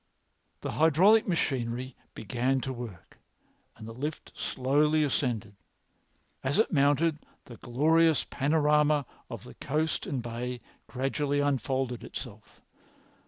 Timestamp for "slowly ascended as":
4.41-6.57